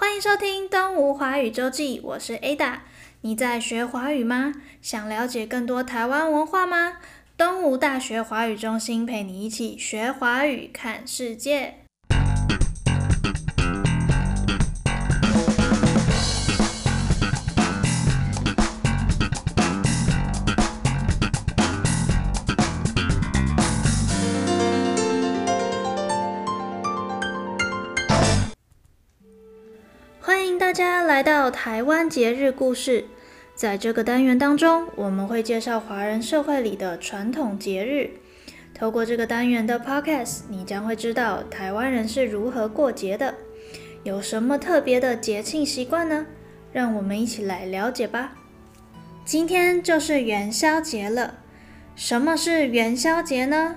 [0.00, 2.78] 欢迎收听《东吴华语周记》，我是 Ada。
[3.20, 4.54] 你在学华语吗？
[4.80, 6.96] 想了解更多台湾文化吗？
[7.36, 11.79] 东吴大学华语中心陪你一起学华语，看世界。
[31.50, 33.06] 台湾节日故事，
[33.54, 38.10] 在这个单元当中，我们会介绍华人社会里的传统节日。
[38.72, 43.34] 透过这个单元的 podcast，你将会知道台湾人是如何过节的，
[44.04, 46.26] 有什么特别的节庆习惯呢？
[46.72, 48.32] 让我们一起来了解吧。
[49.24, 51.34] 今天就是元宵节了，
[51.94, 53.76] 什么是元宵节呢？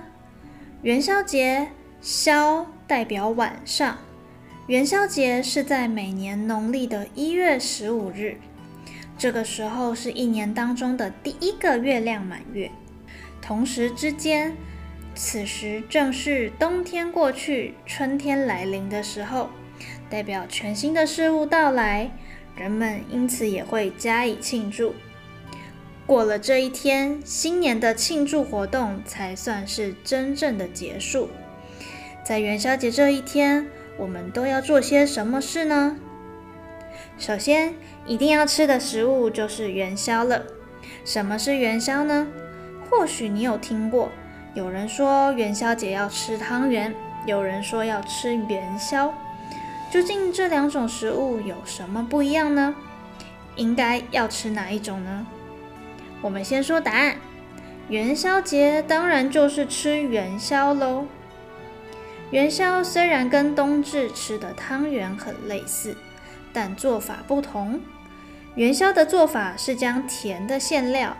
[0.82, 1.68] 元宵节，
[2.00, 3.98] 宵代表晚上。
[4.66, 8.38] 元宵节是在每年农历的一月十五日，
[9.18, 12.70] 这个时候是一年当中的第一个月亮满月。
[13.42, 14.56] 同时之间，
[15.14, 19.50] 此时正是冬天过去、春天来临的时候，
[20.08, 22.10] 代表全新的事物到来，
[22.56, 24.94] 人们因此也会加以庆祝。
[26.06, 31.28] 过了这一天，新年的庆祝活动才算是真正的结束。
[32.24, 35.96] 在元宵节这一天，我们都要做些什么事呢？
[37.18, 37.74] 首先，
[38.06, 40.42] 一定要吃的食物就是元宵了。
[41.04, 42.26] 什么是元宵呢？
[42.90, 44.10] 或许你有听过，
[44.54, 46.94] 有人说元宵节要吃汤圆，
[47.26, 49.14] 有人说要吃元宵。
[49.90, 52.74] 究竟这两种食物有什么不一样呢？
[53.54, 55.26] 应该要吃哪一种呢？
[56.20, 57.16] 我们先说答案。
[57.88, 61.06] 元宵节当然就是吃元宵喽。
[62.34, 65.96] 元宵虽然跟冬至吃的汤圆很类似，
[66.52, 67.80] 但做法不同。
[68.56, 71.16] 元宵的做法是将甜的馅料，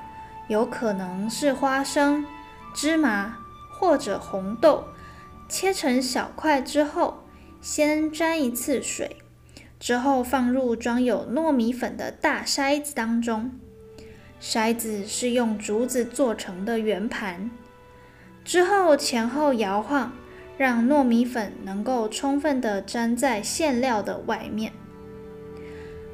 [0.49, 2.27] 有可能是花生、
[2.75, 3.37] 芝麻
[3.71, 4.87] 或者红豆，
[5.49, 7.23] 切成小块之后，
[7.61, 9.19] 先沾一次水，
[9.79, 13.53] 之后放入装有糯米粉的大筛子当中。
[14.41, 17.53] 筛子是用竹子做成的圆盘，
[18.45, 20.13] 之后前后摇晃。
[20.57, 24.73] 让糯米粉能够充分地粘在馅料的外面。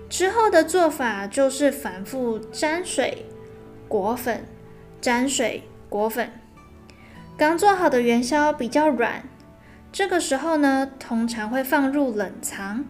[0.09, 3.27] 之后的做法就是反复沾水、
[3.87, 4.45] 裹粉、
[5.01, 6.31] 沾水、裹粉。
[7.37, 9.23] 刚做好的元宵比较软，
[9.93, 12.85] 这个时候呢，通常会放入冷藏，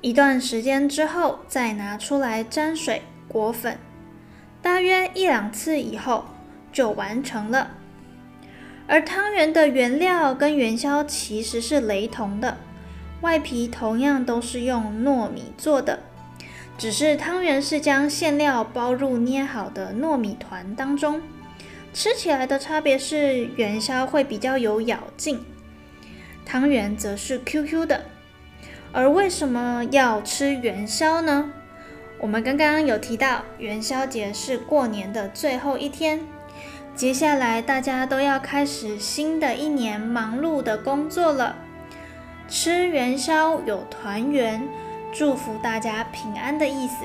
[0.00, 3.78] 一段时间之后再拿出来沾水、裹粉，
[4.62, 6.24] 大约一两次以后
[6.72, 7.72] 就完成了。
[8.90, 12.56] 而汤圆的原料跟元宵其实是雷同的，
[13.20, 16.00] 外皮同样都是用糯米做的，
[16.76, 21.22] 只是汤圆是将馅料包入捏好的糯米团当中，
[21.94, 25.38] 吃起来的差别是元宵会比较有咬劲，
[26.44, 28.06] 汤圆则是 QQ 的。
[28.90, 31.52] 而为什么要吃元宵呢？
[32.18, 36.18] 我们刚刚有提到，元宵节是过年的最后一天。
[37.00, 41.56] 接下来大家都要开始新的一年忙碌的工作了。
[42.46, 44.68] 吃元宵有团圆、
[45.10, 46.96] 祝福大家平安的意思，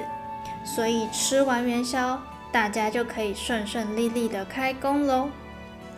[0.65, 5.29] 所以吃完元宵，大家就可以顺顺利利的开工喽。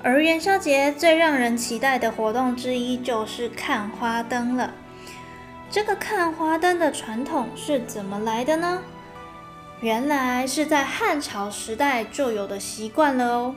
[0.03, 4.75] 而元宵节最让人期待的活动之一就是看花灯了。
[5.71, 8.79] 这个看花灯的传统是怎么来的呢？
[9.81, 13.55] 原来是在汉朝时代就有的习惯了哦。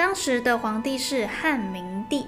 [0.00, 2.24] 当时的皇帝是汉明帝，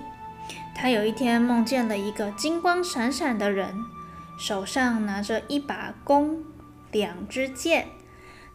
[0.75, 3.75] 他有一天梦见了一个金光闪闪的人，
[4.39, 6.45] 手上拿着一把弓、
[6.91, 7.89] 两支箭。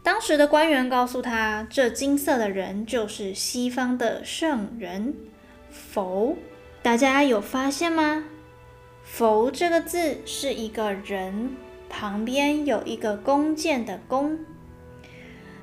[0.04, 5.16] 当时的官员告诉他，这金色的人就是西方的圣人
[5.72, 6.36] 佛。
[6.84, 8.24] 大家有发现吗？
[9.02, 11.56] 佛这个字是一个人，
[11.90, 14.38] 旁边有一个弓箭的弓。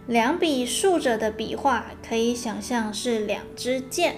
[0.07, 4.17] 两笔竖着的笔画，可以想象是两支箭。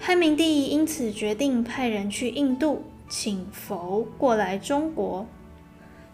[0.00, 5.26] 汉明帝因此决定派人去印度，请佛过来中国。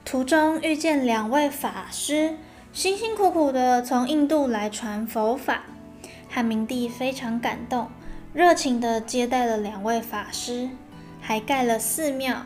[0.05, 2.37] 途中遇见两位法师，
[2.73, 5.65] 辛辛苦苦的从印度来传佛法。
[6.29, 7.89] 汉明帝非常感动，
[8.35, 10.69] 热情的接待了两位法师，
[11.21, 12.45] 还盖了寺庙。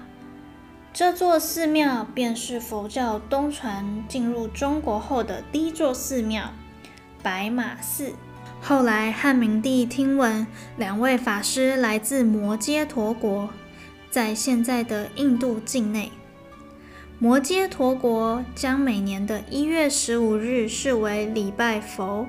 [0.92, 6.50] 这座寺庙便是佛教东传进入中国后的第一座寺庙——
[7.22, 8.12] 白马寺。
[8.60, 10.46] 后来汉明帝听闻
[10.76, 13.48] 两位法师来自摩揭陀国，
[14.10, 16.10] 在现在的印度境内。
[17.20, 22.26] 摩揭陀国将每年的一月十五日视为礼拜佛、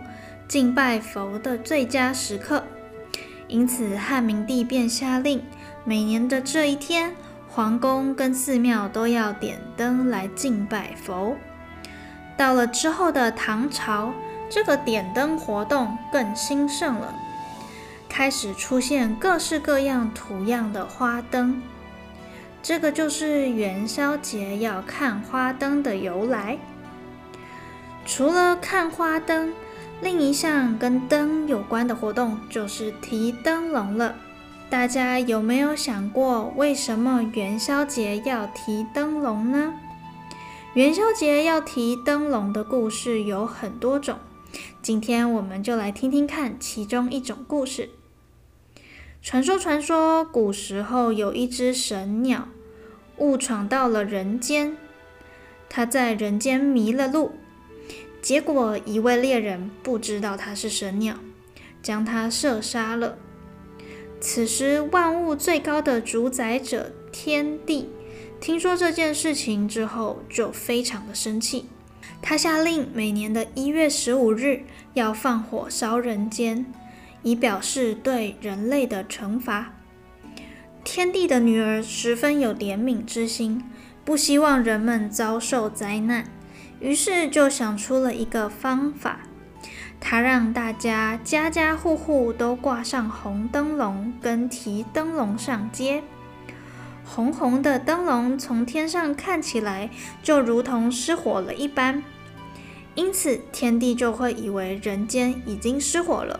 [0.47, 2.63] 敬拜佛的最佳时刻，
[3.47, 5.41] 因此汉明帝便下令，
[5.83, 7.15] 每年的这一天，
[7.53, 11.35] 皇宫跟寺庙都要点灯来敬拜佛。
[12.37, 14.13] 到了之后的唐朝，
[14.49, 17.13] 这个点灯活动更兴盛了，
[18.07, 21.61] 开始出现各式各样图样的花灯。
[22.63, 26.57] 这个就是元宵节要看花灯的由来。
[28.05, 29.51] 除了看花灯，
[30.01, 34.15] 另一项跟灯有关的活动就是提灯笼了。
[34.71, 39.73] 大家有没有想过，为什么元宵节要提灯笼呢？
[40.75, 44.17] 元宵节要提灯笼的故事有很多种，
[44.81, 47.89] 今天我们就来听听看其中一种故事。
[49.21, 52.47] 传说，传说，古时候有一只神鸟，
[53.17, 54.77] 误闯到了人间。
[55.67, 57.33] 它在人间迷了路，
[58.21, 61.17] 结果一位猎人不知道它是神鸟，
[61.83, 63.17] 将它射杀了。
[64.21, 67.89] 此时，万物最高的主宰者天帝
[68.39, 71.67] 听说这件事情之后，就非常的生气。
[72.21, 74.63] 他下令每年的一月十五日
[74.93, 76.65] 要放火烧人间。
[77.23, 79.73] 以表示对人类的惩罚。
[80.83, 83.63] 天帝的女儿十分有怜悯之心，
[84.03, 86.25] 不希望人们遭受灾难，
[86.79, 89.27] 于是就想出了一个方法。
[90.01, 96.03] 他让大家家家户户都挂上红灯笼，跟提灯笼上街。
[97.05, 99.89] 红红的灯笼从天上看起来
[100.23, 102.03] 就如同失火了一般，
[102.95, 106.39] 因此天帝就会以为人间已经失火了。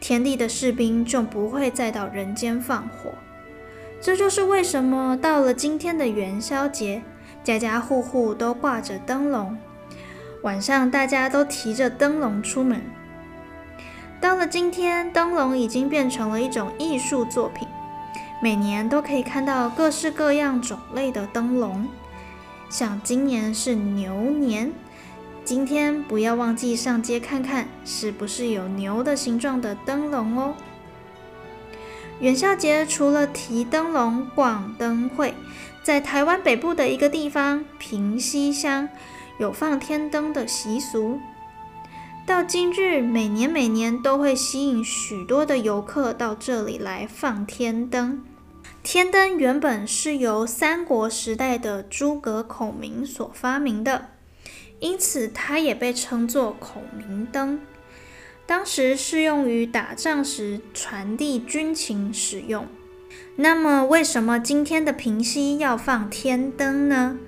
[0.00, 3.12] 天帝的士兵就不会再到人间放火，
[4.00, 7.02] 这就是为什么到了今天的元宵节，
[7.44, 9.56] 家家户户都挂着灯笼，
[10.46, 12.80] 晚上大家都提着灯笼出门。
[14.20, 17.66] 到了今天，灯笼已经变成了一种艺术作品，
[18.40, 21.88] 每年都可以看到各式各样种类的灯笼，
[22.70, 24.70] 像今年是牛年。
[25.44, 30.54] 今天不要忘记上街看看，是不是有牛的形状的灯笼哦。
[32.20, 35.34] 元宵节除了提灯笼、逛灯会，
[35.82, 38.88] 在台湾北部的一个地方平溪乡
[39.38, 41.20] 有放天灯的习俗，
[42.24, 48.24] 到今日每年每年都会吸引许多的游客到这里来放天灯。
[48.82, 54.08] 天灯原本是由三国时代的诸葛孔明所发明的。
[54.78, 57.60] 因此，它也被称作孔明灯。
[58.46, 62.66] 当时适用于打仗时传递军情使用。
[63.36, 67.18] 那么，为什么今天的平溪要放天灯呢？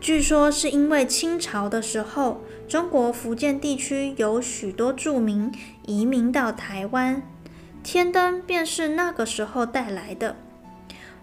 [0.00, 5.52] 据说是因为清朝的时候，中国福建地区有许多著名
[5.86, 7.22] 移民到台湾，
[7.82, 10.36] 天灯便是那个时候带来的。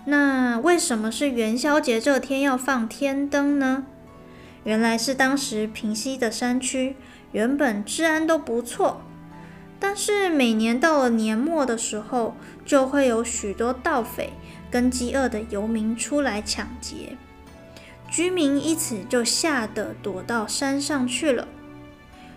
[0.05, 3.85] 那为什么是元宵节这天要放天灯呢？
[4.63, 6.95] 原来是当时平溪的山区
[7.31, 9.01] 原本治安都不错，
[9.79, 12.35] 但是每年到了年末的时候，
[12.65, 14.33] 就会有许多盗匪
[14.69, 17.17] 跟饥饿的游民出来抢劫，
[18.15, 21.49] 居民因此就吓得躲到山上去了。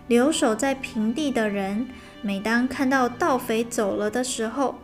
[0.07, 1.87] 留守在平地的人，
[2.21, 4.75] 每当看到盗匪走了的时候，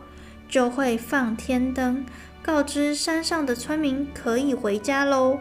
[0.48, 2.06] 就会放天灯，
[2.42, 5.38] 告知山上的村民可以回家喽。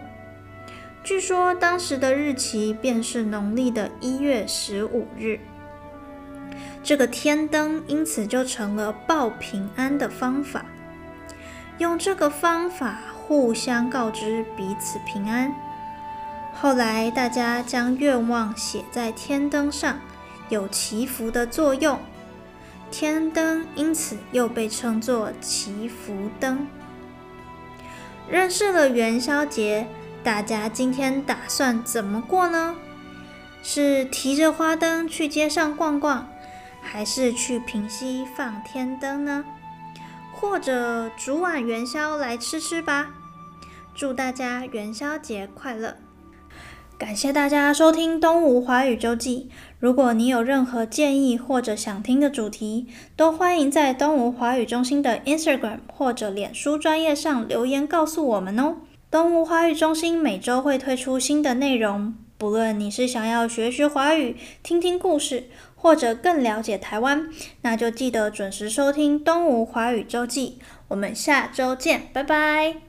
[1.05, 5.39] 据说当时的日期便是农历的一月十五日，
[6.83, 10.65] 这个天灯因此就成了报平安的方法。
[11.77, 15.53] 用这个方法互相告知彼此平安。
[16.53, 19.99] 后来大家将愿望写在天灯上，
[20.49, 21.99] 有祈福的作用。
[22.91, 26.67] 天灯因此又被称作祈福灯。
[28.29, 29.87] 认识了元宵节。
[30.23, 32.75] 大家今天打算怎么过呢？
[33.61, 36.27] 是提着花灯去街上逛逛，
[36.81, 39.45] 还是去平溪放天灯呢？
[40.33, 43.09] 或者煮碗元宵来吃吃吧。
[43.95, 45.95] 祝大家元宵节快乐！
[46.97, 49.49] 感谢大家收听《东吴华语周记》。
[49.79, 58.77] 如果你有任何建议或者想听的主题，都欢迎在东吴华语中心的 Instagram 或者脸书专页上留言告诉我们哦。
[59.09, 67.29] 东吴华语中心每周会推出新的内容，不论你是想要学学华语、听听故事，或者更了解台湾，
[67.61, 70.59] 那就记得准时收听东吴华语周记。
[70.89, 72.84] 我们下周见，拜拜。